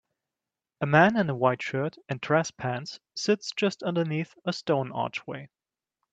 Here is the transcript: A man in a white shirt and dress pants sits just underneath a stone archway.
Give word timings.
A 0.81 0.87
man 0.87 1.15
in 1.15 1.29
a 1.29 1.35
white 1.35 1.61
shirt 1.61 1.95
and 2.09 2.19
dress 2.19 2.49
pants 2.49 2.99
sits 3.15 3.51
just 3.55 3.83
underneath 3.83 4.33
a 4.43 4.51
stone 4.51 4.91
archway. 4.91 5.47